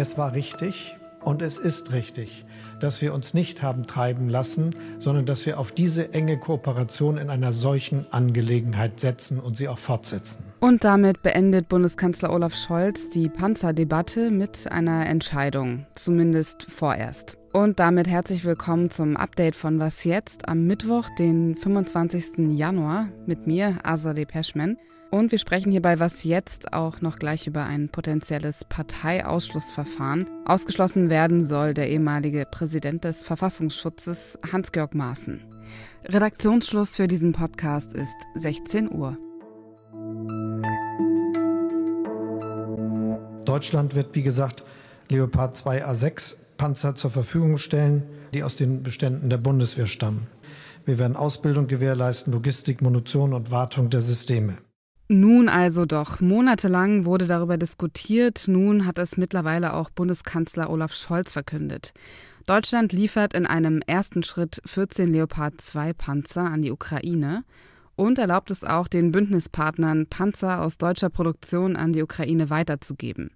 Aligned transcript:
Es 0.00 0.16
war 0.16 0.32
richtig 0.32 0.96
und 1.20 1.42
es 1.42 1.58
ist 1.58 1.92
richtig, 1.92 2.46
dass 2.80 3.02
wir 3.02 3.12
uns 3.12 3.34
nicht 3.34 3.60
haben 3.60 3.86
treiben 3.86 4.30
lassen, 4.30 4.74
sondern 4.96 5.26
dass 5.26 5.44
wir 5.44 5.60
auf 5.60 5.72
diese 5.72 6.14
enge 6.14 6.38
Kooperation 6.38 7.18
in 7.18 7.28
einer 7.28 7.52
solchen 7.52 8.10
Angelegenheit 8.10 8.98
setzen 8.98 9.38
und 9.40 9.58
sie 9.58 9.68
auch 9.68 9.76
fortsetzen. 9.76 10.42
Und 10.58 10.84
damit 10.84 11.20
beendet 11.20 11.68
Bundeskanzler 11.68 12.32
Olaf 12.32 12.54
Scholz 12.54 13.10
die 13.10 13.28
Panzerdebatte 13.28 14.30
mit 14.30 14.72
einer 14.72 15.04
Entscheidung, 15.04 15.84
zumindest 15.96 16.62
vorerst. 16.70 17.36
Und 17.52 17.78
damit 17.78 18.08
herzlich 18.08 18.46
willkommen 18.46 18.90
zum 18.90 19.18
Update 19.18 19.54
von 19.54 19.80
Was 19.80 20.04
jetzt 20.04 20.48
am 20.48 20.66
Mittwoch, 20.66 21.10
den 21.18 21.56
25. 21.56 22.56
Januar 22.56 23.08
mit 23.26 23.46
mir, 23.46 23.76
Azadeh 23.82 24.24
Peschman. 24.24 24.78
Und 25.10 25.32
wir 25.32 25.38
sprechen 25.38 25.72
hier 25.72 25.82
bei 25.82 25.98
Was 25.98 26.22
jetzt 26.22 26.72
auch 26.72 27.00
noch 27.00 27.18
gleich 27.18 27.48
über 27.48 27.64
ein 27.64 27.88
potenzielles 27.88 28.64
Parteiausschlussverfahren. 28.64 30.28
Ausgeschlossen 30.44 31.10
werden 31.10 31.44
soll 31.44 31.74
der 31.74 31.88
ehemalige 31.88 32.46
Präsident 32.48 33.02
des 33.02 33.24
Verfassungsschutzes 33.24 34.38
Hans-Georg 34.52 34.94
Maaßen. 34.94 35.40
Redaktionsschluss 36.04 36.94
für 36.94 37.08
diesen 37.08 37.32
Podcast 37.32 37.92
ist 37.92 38.14
16 38.36 38.92
Uhr. 38.92 39.18
Deutschland 43.44 43.96
wird, 43.96 44.14
wie 44.14 44.22
gesagt, 44.22 44.64
Leopard 45.08 45.56
2 45.56 45.86
A6 45.86 46.36
Panzer 46.56 46.94
zur 46.94 47.10
Verfügung 47.10 47.58
stellen, 47.58 48.04
die 48.32 48.44
aus 48.44 48.54
den 48.54 48.84
Beständen 48.84 49.28
der 49.28 49.38
Bundeswehr 49.38 49.88
stammen. 49.88 50.28
Wir 50.84 50.98
werden 50.98 51.16
Ausbildung 51.16 51.66
gewährleisten, 51.66 52.32
Logistik, 52.32 52.80
Munition 52.80 53.34
und 53.34 53.50
Wartung 53.50 53.90
der 53.90 54.02
Systeme. 54.02 54.56
Nun 55.12 55.48
also 55.48 55.86
doch. 55.86 56.20
Monatelang 56.20 57.04
wurde 57.04 57.26
darüber 57.26 57.58
diskutiert. 57.58 58.44
Nun 58.46 58.86
hat 58.86 58.96
es 58.96 59.16
mittlerweile 59.16 59.72
auch 59.74 59.90
Bundeskanzler 59.90 60.70
Olaf 60.70 60.94
Scholz 60.94 61.32
verkündet. 61.32 61.92
Deutschland 62.46 62.92
liefert 62.92 63.34
in 63.34 63.44
einem 63.44 63.82
ersten 63.84 64.22
Schritt 64.22 64.62
14 64.66 65.12
Leopard 65.12 65.60
2 65.60 65.94
Panzer 65.94 66.44
an 66.44 66.62
die 66.62 66.70
Ukraine 66.70 67.42
und 67.96 68.20
erlaubt 68.20 68.52
es 68.52 68.62
auch 68.62 68.86
den 68.86 69.10
Bündnispartnern, 69.10 70.06
Panzer 70.06 70.62
aus 70.62 70.78
deutscher 70.78 71.10
Produktion 71.10 71.74
an 71.74 71.92
die 71.92 72.04
Ukraine 72.04 72.48
weiterzugeben. 72.48 73.32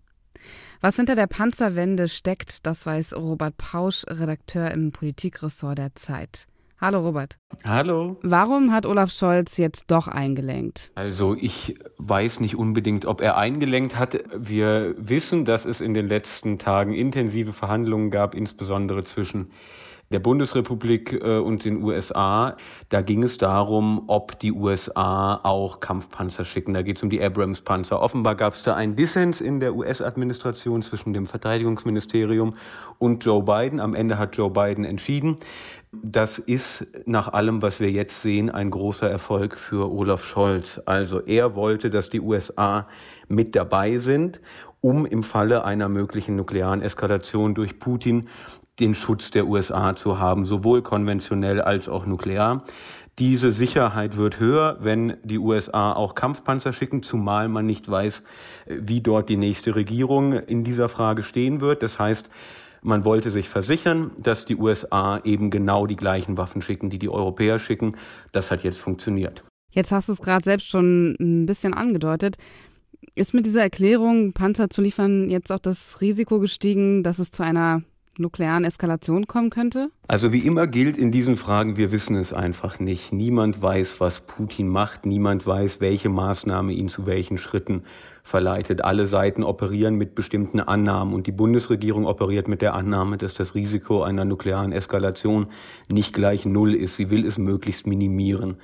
Was 0.81 0.95
hinter 0.95 1.17
der 1.17 1.27
Panzerwende 1.27 2.07
steckt, 2.07 2.67
das 2.67 2.87
weiß 2.87 3.15
Robert 3.15 3.57
Pausch, 3.57 4.05
Redakteur 4.07 4.71
im 4.71 4.93
Politikressort 4.93 5.79
der 5.79 5.97
Zeit. 5.97 6.47
Hallo 6.81 7.01
Robert. 7.01 7.39
Hallo. 7.65 8.19
Warum 8.23 8.73
hat 8.73 8.85
Olaf 8.85 9.11
Scholz 9.11 9.57
jetzt 9.57 9.91
doch 9.91 10.09
eingelenkt? 10.09 10.91
Also 10.97 11.35
ich 11.35 11.77
weiß 11.99 12.41
nicht 12.41 12.57
unbedingt, 12.57 13.07
ob 13.07 13.21
er 13.21 13.37
eingelenkt 13.37 13.97
hat. 13.97 14.19
Wir 14.37 14.95
wissen, 14.99 15.45
dass 15.45 15.65
es 15.65 15.81
in 15.81 15.95
den 15.95 16.09
letzten 16.09 16.59
Tagen 16.59 16.93
intensive 16.93 17.53
Verhandlungen 17.53 18.11
gab, 18.11 18.35
insbesondere 18.35 19.05
zwischen 19.05 19.53
der 20.15 20.21
Bundesrepublik 20.21 21.13
äh, 21.13 21.39
und 21.39 21.65
den 21.65 21.83
USA. 21.83 22.57
Da 22.89 23.03
ging 23.03 23.25
es 23.25 23.37
darum, 23.37 24.05
ob 24.07 24.39
die 24.39 24.53
USA 24.53 25.41
auch 25.43 25.81
Kampfpanzer 25.81 26.45
schicken. 26.45 26.73
Da 26.73 26.83
geht 26.83 26.99
es 26.99 27.03
um 27.03 27.11
die 27.11 27.21
Abrams-Panzer. 27.21 28.01
Offenbar 28.01 28.37
gab 28.37 28.55
es 28.55 28.63
da 28.63 28.77
einen 28.77 28.95
Dissens 28.95 29.41
in 29.41 29.59
der 29.59 29.75
US-Administration 29.75 30.83
zwischen 30.83 31.13
dem 31.13 31.27
Verteidigungsministerium 31.27 32.55
und 32.99 33.25
Joe 33.25 33.43
Biden. 33.43 33.81
Am 33.81 33.97
Ende 33.97 34.17
hat 34.17 34.37
Joe 34.37 34.51
Biden 34.51 34.85
entschieden. 34.85 35.37
Das 35.91 36.39
ist 36.39 36.87
nach 37.07 37.33
allem, 37.33 37.61
was 37.61 37.81
wir 37.81 37.91
jetzt 37.91 38.23
sehen, 38.23 38.51
ein 38.51 38.71
großer 38.71 39.11
Erfolg 39.11 39.59
für 39.59 39.91
Olaf 39.93 40.25
Scholz. 40.25 40.81
Also 40.87 41.21
er 41.21 41.57
wollte, 41.57 41.91
dass 41.91 42.09
die 42.09 42.21
USA 42.21 42.87
mit 43.29 43.57
dabei 43.57 43.99
sind 43.99 44.41
um 44.85 45.07
im 45.07 45.23
Falle 45.23 45.65
einer 45.65 45.89
möglichen 45.89 46.37
nuklearen 46.37 46.83
Eskalation 46.83 47.55
durch 47.55 47.79
Putin 47.79 48.29
den 48.81 48.95
Schutz 48.95 49.31
der 49.31 49.47
USA 49.47 49.95
zu 49.95 50.19
haben, 50.19 50.45
sowohl 50.45 50.83
konventionell 50.83 51.61
als 51.61 51.89
auch 51.89 52.07
nuklear. 52.07 52.65
Diese 53.21 53.53
Sicherheit 53.53 54.17
wird 54.17 54.41
höher, 54.41 54.79
wenn 54.81 55.17
die 55.23 55.39
USA 55.39 55.93
auch 55.93 56.17
Kampfpanzer 56.17 56.73
schicken, 56.73 57.05
zumal 57.05 57.49
man 57.49 57.65
nicht 57.65 57.89
weiß, 57.89 58.25
wie 58.67 59.01
dort 59.01 59.29
die 59.29 59.37
nächste 59.37 59.77
Regierung 59.77 60.33
in 60.33 60.65
dieser 60.65 60.89
Frage 60.89 61.23
stehen 61.23 61.61
wird. 61.61 61.85
Das 61.85 62.01
heißt, 62.01 62.29
man 62.83 63.05
wollte 63.05 63.31
sich 63.31 63.49
versichern, 63.49 64.11
dass 64.19 64.45
die 64.45 64.57
USA 64.57 65.21
eben 65.23 65.51
genau 65.51 65.87
die 65.87 65.97
gleichen 65.97 66.37
Waffen 66.37 66.61
schicken, 66.61 66.91
die 66.91 66.99
die 66.99 67.09
Europäer 67.09 67.61
schicken. 67.61 67.97
Das 68.33 68.51
hat 68.51 68.65
jetzt 68.65 68.81
funktioniert. 68.81 69.45
Jetzt 69.71 69.93
hast 69.93 70.09
du 70.09 70.13
es 70.13 70.21
gerade 70.21 70.45
selbst 70.45 70.69
schon 70.69 71.17
ein 71.21 71.47
bisschen 71.47 71.73
angedeutet. 71.73 72.37
Ist 73.15 73.33
mit 73.33 73.47
dieser 73.47 73.63
Erklärung, 73.63 74.33
Panzer 74.33 74.71
zu 74.71 74.83
liefern, 74.83 75.31
jetzt 75.31 75.53
auch 75.53 75.61
das 75.61 76.01
Risiko 76.01 76.41
gestiegen, 76.41 77.05
dass 77.05 77.21
es 77.21 77.31
zu 77.31 77.45
einer 77.45 77.83
nuklearen 78.19 78.65
Eskalation 78.65 79.27
kommen 79.27 79.51
könnte? 79.51 79.91
Also 80.09 80.33
wie 80.33 80.41
immer 80.41 80.67
gilt 80.67 80.97
in 80.97 81.11
diesen 81.11 81.37
Fragen, 81.37 81.77
wir 81.77 81.93
wissen 81.93 82.17
es 82.17 82.33
einfach 82.33 82.79
nicht. 82.79 83.13
Niemand 83.13 83.61
weiß, 83.63 84.01
was 84.01 84.21
Putin 84.21 84.69
macht. 84.69 85.07
Niemand 85.07 85.47
weiß, 85.47 85.81
welche 85.81 86.09
Maßnahme 86.09 86.73
ihn 86.73 86.89
zu 86.89 87.07
welchen 87.07 87.39
Schritten 87.39 87.85
verleitet. 88.23 88.83
Alle 88.83 89.07
Seiten 89.07 89.43
operieren 89.43 89.97
mit 89.97 90.15
bestimmten 90.15 90.61
Annahmen 90.61 91.15
und 91.15 91.27
die 91.27 91.33
Bundesregierung 91.33 92.07
operiert 92.07 92.49
mit 92.49 92.63
der 92.63 92.75
Annahme, 92.75 93.19
dass 93.19 93.35
das 93.35 93.55
Risiko 93.55 94.03
einer 94.03 94.25
nuklearen 94.25 94.73
Eskalation 94.73 95.49
nicht 95.89 96.15
gleich 96.15 96.47
Null 96.47 96.75
ist. 96.75 96.97
Sie 96.97 97.11
will 97.11 97.27
es 97.27 97.39
möglichst 97.39 97.87
minimieren. 97.87 98.57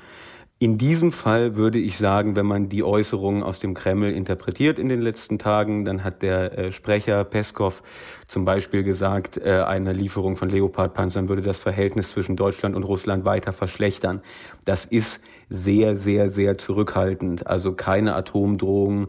In 0.63 0.77
diesem 0.77 1.11
Fall 1.11 1.57
würde 1.57 1.79
ich 1.79 1.97
sagen, 1.97 2.37
wenn 2.37 2.45
man 2.45 2.69
die 2.69 2.85
Äußerungen 2.85 3.43
aus 3.43 3.61
dem 3.61 3.73
Kreml 3.73 4.13
interpretiert 4.13 4.79
in 4.79 4.91
den 4.91 5.01
letzten 5.01 5.39
Tagen, 5.39 5.87
dann 5.87 6.05
hat 6.05 6.21
der 6.21 6.59
äh, 6.59 6.71
Sprecher 6.71 7.25
Peskov 7.25 7.83
zum 8.29 8.45
Beispiel 8.45 8.83
gesagt, 8.83 9.39
äh, 9.39 9.63
eine 9.63 9.95
Lieferung 9.95 10.37
von 10.37 10.51
Leopardpanzern 10.51 11.31
würde 11.31 11.41
das 11.41 11.61
Verhältnis 11.61 12.11
zwischen 12.11 12.37
Deutschland 12.37 12.77
und 12.77 12.83
Russland 12.83 13.25
weiter 13.25 13.55
verschlechtern. 13.55 14.21
Das 14.67 14.85
ist 14.85 15.23
sehr, 15.49 15.97
sehr, 15.97 16.29
sehr 16.29 16.59
zurückhaltend. 16.59 17.47
Also 17.47 17.73
keine 17.73 18.15
Atomdrohungen, 18.15 19.09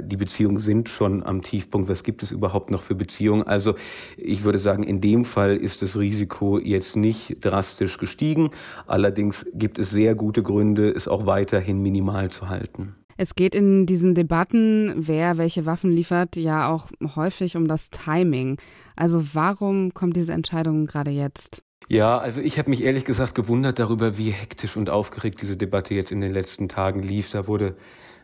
die 0.00 0.16
Beziehungen 0.16 0.58
sind 0.58 0.88
schon 0.88 1.22
am 1.22 1.42
Tiefpunkt. 1.42 1.88
Was 1.88 2.02
gibt 2.02 2.22
es 2.22 2.30
überhaupt 2.32 2.70
noch 2.70 2.82
für 2.82 2.94
Beziehungen? 2.94 3.42
Also 3.42 3.74
ich 4.16 4.44
würde 4.44 4.58
sagen, 4.58 4.82
in 4.82 5.00
dem 5.00 5.24
Fall 5.24 5.56
ist 5.56 5.82
das 5.82 5.98
Risiko 5.98 6.58
jetzt 6.58 6.96
nicht 6.96 7.44
drastisch 7.44 7.98
gestiegen. 7.98 8.50
Allerdings 8.86 9.46
gibt 9.54 9.78
es 9.78 9.90
sehr 9.90 10.14
gute 10.14 10.42
Gründe, 10.42 10.90
es 10.90 11.08
auch 11.08 11.26
weiterhin 11.26 11.80
minimal 11.80 12.30
zu 12.30 12.48
halten. 12.48 12.96
Es 13.16 13.36
geht 13.36 13.54
in 13.54 13.86
diesen 13.86 14.14
Debatten, 14.14 14.92
wer 14.96 15.38
welche 15.38 15.66
Waffen 15.66 15.92
liefert, 15.92 16.34
ja 16.34 16.68
auch 16.68 16.90
häufig 17.14 17.56
um 17.56 17.68
das 17.68 17.90
Timing. 17.90 18.56
Also 18.96 19.22
warum 19.34 19.94
kommt 19.94 20.16
diese 20.16 20.32
Entscheidung 20.32 20.86
gerade 20.86 21.12
jetzt? 21.12 21.62
Ja, 21.88 22.18
also 22.18 22.40
ich 22.40 22.58
habe 22.58 22.70
mich 22.70 22.82
ehrlich 22.82 23.04
gesagt 23.04 23.34
gewundert 23.34 23.78
darüber, 23.78 24.16
wie 24.16 24.30
hektisch 24.30 24.76
und 24.76 24.88
aufgeregt 24.90 25.42
diese 25.42 25.56
Debatte 25.56 25.94
jetzt 25.94 26.12
in 26.12 26.20
den 26.20 26.32
letzten 26.32 26.68
Tagen 26.68 27.02
lief. 27.02 27.30
Da 27.30 27.46
wurde 27.46 27.76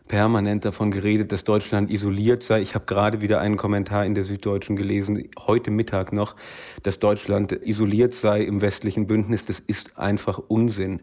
permanent 0.07 0.65
davon 0.65 0.91
geredet, 0.91 1.31
dass 1.31 1.43
Deutschland 1.43 1.89
isoliert 1.89 2.43
sei. 2.43 2.61
Ich 2.61 2.75
habe 2.75 2.85
gerade 2.85 3.21
wieder 3.21 3.39
einen 3.39 3.57
Kommentar 3.57 4.05
in 4.05 4.15
der 4.15 4.23
Süddeutschen 4.23 4.75
gelesen, 4.75 5.29
heute 5.39 5.71
Mittag 5.71 6.11
noch, 6.13 6.35
dass 6.83 6.99
Deutschland 6.99 7.51
isoliert 7.51 8.13
sei 8.13 8.41
im 8.41 8.61
westlichen 8.61 9.07
Bündnis. 9.07 9.45
Das 9.45 9.59
ist 9.59 9.97
einfach 9.97 10.39
Unsinn. 10.47 11.01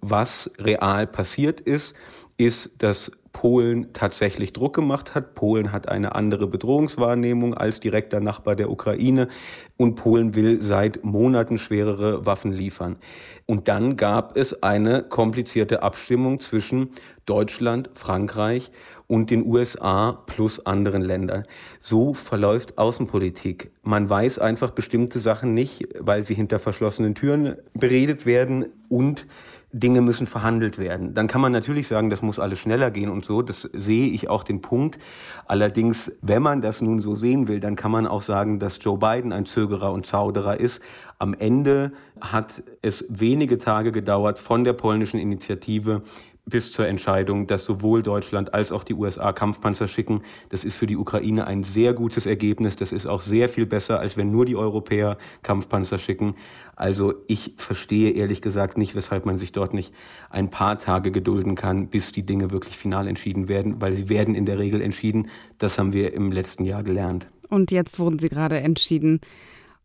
Was 0.00 0.50
real 0.58 1.06
passiert 1.06 1.60
ist, 1.60 1.94
ist, 2.36 2.70
dass 2.78 3.10
Polen 3.34 3.92
tatsächlich 3.92 4.54
Druck 4.54 4.74
gemacht 4.74 5.14
hat. 5.14 5.34
Polen 5.34 5.72
hat 5.72 5.88
eine 5.88 6.14
andere 6.14 6.46
Bedrohungswahrnehmung 6.46 7.52
als 7.52 7.80
direkter 7.80 8.20
Nachbar 8.20 8.56
der 8.56 8.70
Ukraine 8.70 9.28
und 9.76 9.96
Polen 9.96 10.34
will 10.34 10.62
seit 10.62 11.04
Monaten 11.04 11.58
schwerere 11.58 12.24
Waffen 12.24 12.52
liefern. 12.52 12.96
Und 13.44 13.68
dann 13.68 13.98
gab 13.98 14.38
es 14.38 14.62
eine 14.62 15.02
komplizierte 15.02 15.82
Abstimmung 15.82 16.40
zwischen 16.40 16.90
Deutschland, 17.26 17.90
Frankreich 17.94 18.70
und 19.06 19.30
den 19.30 19.46
USA 19.46 20.12
plus 20.26 20.64
anderen 20.64 21.02
Ländern. 21.02 21.44
So 21.80 22.14
verläuft 22.14 22.78
Außenpolitik. 22.78 23.70
Man 23.82 24.08
weiß 24.08 24.38
einfach 24.38 24.70
bestimmte 24.70 25.20
Sachen 25.20 25.54
nicht, 25.54 25.88
weil 25.98 26.22
sie 26.22 26.34
hinter 26.34 26.58
verschlossenen 26.58 27.14
Türen 27.14 27.56
beredet 27.74 28.26
werden 28.26 28.66
und 28.88 29.26
Dinge 29.74 30.02
müssen 30.02 30.28
verhandelt 30.28 30.78
werden. 30.78 31.14
Dann 31.14 31.26
kann 31.26 31.40
man 31.40 31.50
natürlich 31.50 31.88
sagen, 31.88 32.08
das 32.08 32.22
muss 32.22 32.38
alles 32.38 32.60
schneller 32.60 32.92
gehen 32.92 33.10
und 33.10 33.24
so. 33.24 33.42
Das 33.42 33.68
sehe 33.72 34.06
ich 34.06 34.30
auch 34.30 34.44
den 34.44 34.60
Punkt. 34.60 34.98
Allerdings, 35.46 36.12
wenn 36.22 36.42
man 36.42 36.62
das 36.62 36.80
nun 36.80 37.00
so 37.00 37.16
sehen 37.16 37.48
will, 37.48 37.58
dann 37.58 37.74
kann 37.74 37.90
man 37.90 38.06
auch 38.06 38.22
sagen, 38.22 38.60
dass 38.60 38.78
Joe 38.80 38.98
Biden 38.98 39.32
ein 39.32 39.46
Zögerer 39.46 39.92
und 39.92 40.06
Zauderer 40.06 40.60
ist. 40.60 40.80
Am 41.18 41.34
Ende 41.34 41.90
hat 42.20 42.62
es 42.82 43.04
wenige 43.08 43.58
Tage 43.58 43.90
gedauert 43.90 44.38
von 44.38 44.62
der 44.62 44.74
polnischen 44.74 45.18
Initiative 45.18 46.02
bis 46.46 46.72
zur 46.72 46.86
Entscheidung, 46.86 47.46
dass 47.46 47.64
sowohl 47.64 48.02
Deutschland 48.02 48.52
als 48.52 48.70
auch 48.70 48.84
die 48.84 48.94
USA 48.94 49.32
Kampfpanzer 49.32 49.88
schicken. 49.88 50.22
Das 50.50 50.64
ist 50.64 50.76
für 50.76 50.86
die 50.86 50.96
Ukraine 50.96 51.46
ein 51.46 51.62
sehr 51.62 51.94
gutes 51.94 52.26
Ergebnis. 52.26 52.76
Das 52.76 52.92
ist 52.92 53.06
auch 53.06 53.22
sehr 53.22 53.48
viel 53.48 53.66
besser, 53.66 53.98
als 53.98 54.16
wenn 54.16 54.30
nur 54.30 54.44
die 54.44 54.56
Europäer 54.56 55.16
Kampfpanzer 55.42 55.98
schicken. 55.98 56.36
Also 56.76 57.14
ich 57.28 57.54
verstehe 57.56 58.10
ehrlich 58.10 58.42
gesagt 58.42 58.76
nicht, 58.76 58.94
weshalb 58.94 59.24
man 59.26 59.38
sich 59.38 59.52
dort 59.52 59.72
nicht 59.72 59.94
ein 60.28 60.50
paar 60.50 60.78
Tage 60.78 61.12
gedulden 61.12 61.54
kann, 61.54 61.88
bis 61.88 62.12
die 62.12 62.26
Dinge 62.26 62.50
wirklich 62.50 62.76
final 62.76 63.06
entschieden 63.06 63.48
werden, 63.48 63.80
weil 63.80 63.92
sie 63.94 64.08
werden 64.08 64.34
in 64.34 64.44
der 64.44 64.58
Regel 64.58 64.80
entschieden. 64.80 65.28
Das 65.58 65.78
haben 65.78 65.92
wir 65.92 66.12
im 66.12 66.30
letzten 66.30 66.64
Jahr 66.64 66.82
gelernt. 66.82 67.26
Und 67.48 67.70
jetzt 67.70 67.98
wurden 67.98 68.18
sie 68.18 68.28
gerade 68.28 68.58
entschieden. 68.60 69.20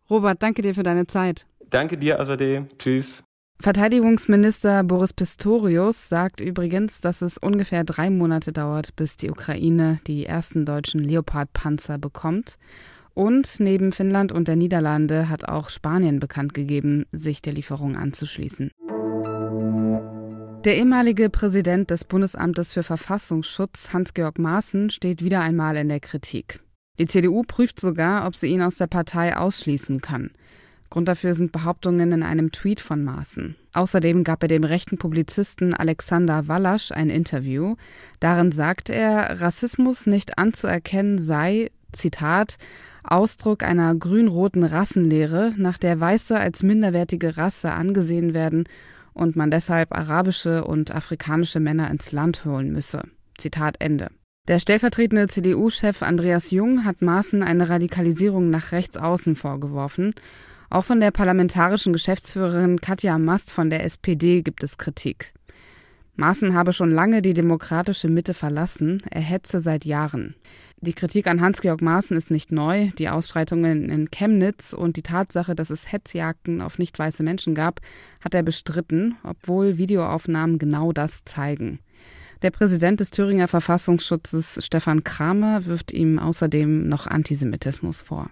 Robert, 0.09 0.41
danke 0.41 0.61
dir 0.61 0.73
für 0.73 0.83
deine 0.83 1.07
Zeit. 1.07 1.45
Danke 1.69 1.97
dir, 1.97 2.19
Azadeh. 2.19 2.63
Tschüss. 2.79 3.23
Verteidigungsminister 3.61 4.85
Boris 4.85 5.11
Pistorius 5.11 6.07
sagt 6.07 6.39
übrigens, 6.39 7.01
dass 7.01 7.21
es 7.21 7.37
ungefähr 7.37 7.83
drei 7.83 8.09
Monate 8.09 8.53
dauert, 8.53 8.95
bis 8.95 9.17
die 9.17 9.29
Ukraine 9.29 9.99
die 10.07 10.25
ersten 10.25 10.65
deutschen 10.65 11.01
Leopard-Panzer 11.03 11.97
bekommt. 11.97 12.57
Und 13.13 13.59
neben 13.59 13.91
Finnland 13.91 14.31
und 14.31 14.47
der 14.47 14.55
Niederlande 14.55 15.27
hat 15.27 15.43
auch 15.43 15.69
Spanien 15.69 16.21
bekannt 16.21 16.53
gegeben, 16.53 17.05
sich 17.11 17.41
der 17.41 17.51
Lieferung 17.51 17.97
anzuschließen. 17.97 18.71
Der 20.63 20.77
ehemalige 20.77 21.29
Präsident 21.29 21.89
des 21.89 22.05
Bundesamtes 22.05 22.71
für 22.71 22.83
Verfassungsschutz, 22.83 23.91
Hans-Georg 23.91 24.39
Maaßen, 24.39 24.89
steht 24.89 25.21
wieder 25.21 25.41
einmal 25.41 25.75
in 25.75 25.89
der 25.89 25.99
Kritik. 25.99 26.61
Die 26.97 27.07
CDU 27.07 27.43
prüft 27.43 27.81
sogar, 27.81 28.25
ob 28.25 28.37
sie 28.37 28.47
ihn 28.47 28.61
aus 28.61 28.77
der 28.77 28.87
Partei 28.87 29.35
ausschließen 29.35 29.99
kann. 29.99 30.31
Grund 30.89 31.07
dafür 31.07 31.35
sind 31.35 31.51
Behauptungen 31.51 32.11
in 32.11 32.23
einem 32.23 32.51
Tweet 32.51 32.81
von 32.81 33.03
Maaßen. 33.03 33.55
Außerdem 33.73 34.23
gab 34.23 34.41
er 34.41 34.47
dem 34.47 34.63
rechten 34.63 34.97
Publizisten 34.97 35.73
Alexander 35.73 36.47
Wallasch 36.47 36.91
ein 36.91 37.09
Interview. 37.09 37.75
Darin 38.19 38.51
sagt 38.51 38.89
er, 38.89 39.39
Rassismus 39.41 40.07
nicht 40.07 40.39
anzuerkennen 40.39 41.19
sei, 41.19 41.69
Zitat, 41.91 42.57
Ausdruck 43.03 43.63
einer 43.63 43.93
grün-roten 43.95 44.63
Rassenlehre, 44.63 45.53
nach 45.57 45.77
der 45.77 45.99
Weiße 45.99 46.37
als 46.37 46.63
minderwertige 46.63 47.37
Rasse 47.37 47.71
angesehen 47.71 48.33
werden 48.33 48.65
und 49.13 49.35
man 49.35 49.51
deshalb 49.51 49.95
arabische 49.95 50.63
und 50.65 50.91
afrikanische 50.91 51.59
Männer 51.59 51.89
ins 51.91 52.11
Land 52.11 52.45
holen 52.45 52.71
müsse. 52.71 53.03
Zitat 53.37 53.75
Ende. 53.79 54.09
Der 54.47 54.59
stellvertretende 54.59 55.27
CDU-Chef 55.27 56.01
Andreas 56.01 56.49
Jung 56.49 56.83
hat 56.83 57.03
Maaßen 57.03 57.43
eine 57.43 57.69
Radikalisierung 57.69 58.49
nach 58.49 58.71
rechts 58.71 58.97
außen 58.97 59.35
vorgeworfen 59.35 60.13
auch 60.69 60.85
von 60.85 60.99
der 60.99 61.11
parlamentarischen 61.11 61.93
Geschäftsführerin 61.93 62.79
Katja 62.79 63.17
Mast 63.17 63.51
von 63.51 63.69
der 63.69 63.83
SPD 63.83 64.41
gibt 64.41 64.63
es 64.63 64.77
Kritik. 64.77 65.33
Maaßen 66.15 66.53
habe 66.53 66.73
schon 66.73 66.91
lange 66.91 67.21
die 67.21 67.33
demokratische 67.33 68.09
Mitte 68.09 68.33
verlassen, 68.33 69.01
er 69.09 69.21
hetze 69.21 69.61
seit 69.61 69.85
Jahren. 69.85 70.35
Die 70.81 70.93
Kritik 70.93 71.27
an 71.27 71.41
Hans-Georg 71.41 71.81
Maaßen 71.81 72.15
ist 72.15 72.29
nicht 72.29 72.51
neu. 72.51 72.89
Die 72.97 73.09
Ausschreitungen 73.09 73.89
in 73.89 74.11
Chemnitz 74.11 74.73
und 74.73 74.97
die 74.97 75.01
Tatsache, 75.01 75.55
dass 75.55 75.69
es 75.69 75.91
Hetzjagden 75.91 76.61
auf 76.61 76.77
nicht 76.77 76.99
weiße 76.99 77.23
Menschen 77.23 77.55
gab, 77.55 77.79
hat 78.21 78.33
er 78.33 78.43
bestritten, 78.43 79.15
obwohl 79.23 79.77
Videoaufnahmen 79.77 80.57
genau 80.57 80.91
das 80.91 81.23
zeigen. 81.25 81.79
Der 82.41 82.51
Präsident 82.51 82.99
des 82.99 83.11
Thüringer 83.11 83.49
Verfassungsschutzes 83.49 84.59
Stefan 84.63 85.03
Kramer 85.03 85.65
wirft 85.65 85.91
ihm 85.91 86.19
außerdem 86.19 86.87
noch 86.87 87.07
Antisemitismus 87.07 88.01
vor. 88.01 88.29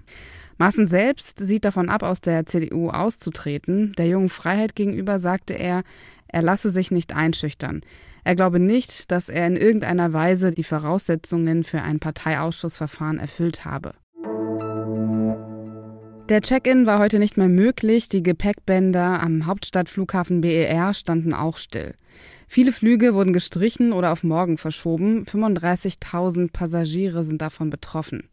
Maaßen 0.57 0.87
selbst 0.87 1.39
sieht 1.39 1.65
davon 1.65 1.89
ab, 1.89 2.03
aus 2.03 2.21
der 2.21 2.45
CDU 2.45 2.89
auszutreten. 2.89 3.93
Der 3.97 4.07
jungen 4.07 4.29
Freiheit 4.29 4.75
gegenüber 4.75 5.19
sagte 5.19 5.53
er, 5.53 5.83
er 6.27 6.41
lasse 6.41 6.71
sich 6.71 6.91
nicht 6.91 7.15
einschüchtern. 7.15 7.81
Er 8.23 8.35
glaube 8.35 8.59
nicht, 8.59 9.11
dass 9.11 9.29
er 9.29 9.47
in 9.47 9.55
irgendeiner 9.55 10.11
Weise 10.11 10.51
die 10.51 10.63
Voraussetzungen 10.63 11.63
für 11.63 11.81
ein 11.81 11.99
Parteiausschussverfahren 11.99 13.19
erfüllt 13.19 13.63
habe. 13.63 13.93
Der 16.27 16.41
Check-in 16.41 16.85
war 16.85 16.99
heute 16.99 17.19
nicht 17.19 17.37
mehr 17.37 17.47
möglich. 17.47 18.09
Die 18.09 18.21
Gepäckbänder 18.21 19.21
am 19.21 19.45
Hauptstadtflughafen 19.45 20.41
BER 20.41 20.93
standen 20.93 21.33
auch 21.33 21.57
still. 21.57 21.93
Viele 22.49 22.73
Flüge 22.73 23.13
wurden 23.13 23.31
gestrichen 23.31 23.93
oder 23.93 24.11
auf 24.11 24.23
morgen 24.23 24.57
verschoben. 24.57 25.23
35.000 25.23 26.51
Passagiere 26.51 27.23
sind 27.23 27.41
davon 27.41 27.69
betroffen. 27.69 28.27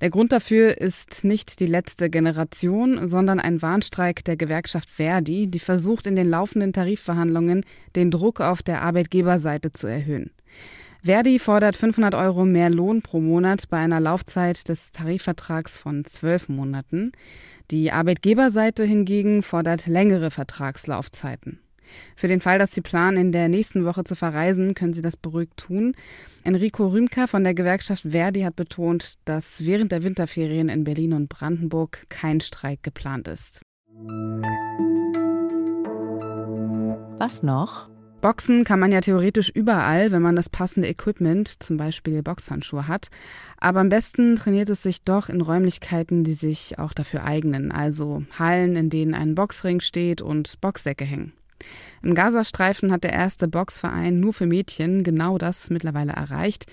Der 0.00 0.10
Grund 0.10 0.30
dafür 0.30 0.78
ist 0.78 1.24
nicht 1.24 1.58
die 1.58 1.66
letzte 1.66 2.08
Generation, 2.08 3.08
sondern 3.08 3.40
ein 3.40 3.62
Warnstreik 3.62 4.24
der 4.24 4.36
Gewerkschaft 4.36 4.88
Verdi, 4.88 5.48
die 5.48 5.58
versucht, 5.58 6.06
in 6.06 6.14
den 6.14 6.28
laufenden 6.28 6.72
Tarifverhandlungen 6.72 7.64
den 7.96 8.12
Druck 8.12 8.40
auf 8.40 8.62
der 8.62 8.82
Arbeitgeberseite 8.82 9.72
zu 9.72 9.88
erhöhen. 9.88 10.30
Verdi 11.02 11.38
fordert 11.38 11.76
500 11.76 12.14
Euro 12.14 12.44
mehr 12.44 12.70
Lohn 12.70 13.02
pro 13.02 13.20
Monat 13.20 13.68
bei 13.68 13.78
einer 13.78 14.00
Laufzeit 14.00 14.68
des 14.68 14.92
Tarifvertrags 14.92 15.78
von 15.78 16.04
zwölf 16.04 16.48
Monaten. 16.48 17.12
Die 17.70 17.90
Arbeitgeberseite 17.90 18.84
hingegen 18.84 19.42
fordert 19.42 19.86
längere 19.86 20.30
Vertragslaufzeiten. 20.30 21.60
Für 22.16 22.28
den 22.28 22.40
Fall, 22.40 22.58
dass 22.58 22.72
Sie 22.72 22.80
planen, 22.80 23.16
in 23.16 23.32
der 23.32 23.48
nächsten 23.48 23.84
Woche 23.84 24.04
zu 24.04 24.14
verreisen, 24.14 24.74
können 24.74 24.94
Sie 24.94 25.02
das 25.02 25.16
beruhigt 25.16 25.56
tun. 25.56 25.94
Enrico 26.44 26.86
Rümker 26.86 27.28
von 27.28 27.44
der 27.44 27.54
Gewerkschaft 27.54 28.04
Verdi 28.10 28.42
hat 28.42 28.56
betont, 28.56 29.14
dass 29.24 29.64
während 29.64 29.92
der 29.92 30.02
Winterferien 30.02 30.68
in 30.68 30.84
Berlin 30.84 31.12
und 31.12 31.28
Brandenburg 31.28 32.06
kein 32.08 32.40
Streik 32.40 32.82
geplant 32.82 33.28
ist. 33.28 33.60
Was 37.18 37.42
noch? 37.42 37.88
Boxen 38.20 38.64
kann 38.64 38.80
man 38.80 38.90
ja 38.90 39.00
theoretisch 39.00 39.48
überall, 39.48 40.10
wenn 40.10 40.22
man 40.22 40.34
das 40.34 40.48
passende 40.48 40.88
Equipment, 40.88 41.62
zum 41.62 41.76
Beispiel 41.76 42.22
Boxhandschuhe 42.24 42.88
hat. 42.88 43.08
Aber 43.58 43.78
am 43.78 43.90
besten 43.90 44.34
trainiert 44.34 44.68
es 44.70 44.82
sich 44.82 45.02
doch 45.02 45.28
in 45.28 45.40
Räumlichkeiten, 45.40 46.24
die 46.24 46.32
sich 46.32 46.80
auch 46.80 46.92
dafür 46.92 47.22
eignen. 47.22 47.70
Also 47.70 48.24
Hallen, 48.36 48.74
in 48.74 48.90
denen 48.90 49.14
ein 49.14 49.36
Boxring 49.36 49.78
steht 49.78 50.20
und 50.20 50.60
Boxsäcke 50.60 51.04
hängen. 51.04 51.32
Im 52.02 52.14
Gazastreifen 52.14 52.92
hat 52.92 53.04
der 53.04 53.12
erste 53.12 53.48
Boxverein 53.48 54.20
nur 54.20 54.32
für 54.32 54.46
Mädchen 54.46 55.04
genau 55.04 55.38
das 55.38 55.70
mittlerweile 55.70 56.12
erreicht. 56.12 56.66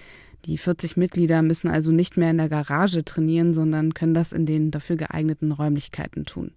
Die 0.46 0.58
40 0.58 0.96
Mitglieder 0.96 1.42
müssen 1.42 1.70
also 1.70 1.92
nicht 1.92 2.18
mehr 2.18 2.30
in 2.30 2.38
der 2.38 2.50
Garage 2.50 3.04
trainieren, 3.04 3.54
sondern 3.54 3.94
können 3.94 4.14
das 4.14 4.32
in 4.32 4.46
den 4.46 4.70
dafür 4.70 4.96
geeigneten 4.96 5.52
Räumlichkeiten 5.52 6.26
tun. 6.26 6.52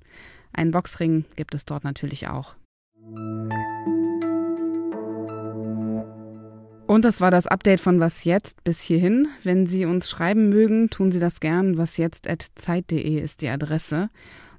Einen 0.52 0.72
Boxring 0.72 1.24
gibt 1.36 1.54
es 1.54 1.64
dort 1.64 1.84
natürlich 1.84 2.28
auch. 2.28 2.56
Und 6.86 7.04
das 7.04 7.20
war 7.20 7.30
das 7.30 7.46
Update 7.46 7.80
von 7.80 8.00
Was 8.00 8.24
jetzt 8.24 8.64
bis 8.64 8.80
hierhin. 8.80 9.28
Wenn 9.42 9.66
Sie 9.66 9.84
uns 9.84 10.08
schreiben 10.08 10.48
mögen, 10.48 10.88
tun 10.88 11.12
Sie 11.12 11.20
das 11.20 11.38
gern. 11.38 11.76
wasjetzt.zeit.de 11.76 13.20
ist 13.20 13.42
die 13.42 13.48
Adresse. 13.48 14.08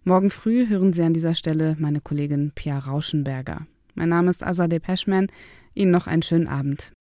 Morgen 0.09 0.31
früh 0.31 0.67
hören 0.67 0.91
Sie 0.91 1.03
an 1.03 1.13
dieser 1.13 1.35
Stelle 1.35 1.75
meine 1.77 2.01
Kollegin 2.01 2.51
Pia 2.55 2.79
Rauschenberger. 2.79 3.67
Mein 3.93 4.09
Name 4.09 4.31
ist 4.31 4.43
Azadeh 4.43 4.79
Peschman. 4.79 5.27
Ihnen 5.75 5.91
noch 5.91 6.07
einen 6.07 6.23
schönen 6.23 6.47
Abend. 6.47 6.93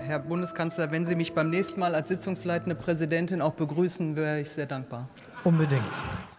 Herr 0.00 0.18
Bundeskanzler, 0.20 0.92
wenn 0.92 1.04
Sie 1.04 1.14
mich 1.14 1.34
beim 1.34 1.50
nächsten 1.50 1.78
Mal 1.78 1.94
als 1.94 2.08
sitzungsleitende 2.08 2.74
Präsidentin 2.74 3.42
auch 3.42 3.52
begrüßen, 3.52 4.16
wäre 4.16 4.40
ich 4.40 4.48
sehr 4.48 4.64
dankbar. 4.64 5.10
Unbedingt. 5.44 5.82